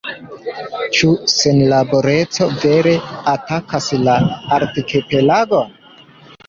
[0.99, 2.95] Ĉu senlaboreco vere
[3.37, 4.19] atakas la
[4.59, 5.75] arkipelagon?